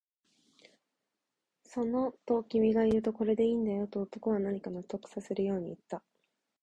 [1.63, 6.01] その、と君が言うと、これでいいんだよ、と男は何かを納得させるように言った